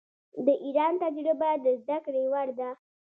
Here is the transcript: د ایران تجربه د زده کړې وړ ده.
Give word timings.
د 0.45 0.47
ایران 0.65 0.93
تجربه 1.03 1.49
د 1.63 1.65
زده 1.81 1.97
کړې 2.05 2.23
وړ 2.31 2.47
ده. 2.59 2.69